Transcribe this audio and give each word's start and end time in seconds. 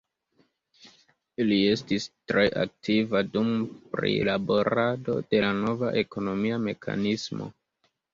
Li 1.49 1.57
estis 1.73 2.07
tre 2.31 2.45
aktiva 2.61 3.21
dum 3.35 3.51
prilaborado 3.91 5.19
de 5.35 5.43
la 5.45 5.51
nova 5.59 5.93
ekonomia 6.03 6.59
mekanismo. 6.65 7.51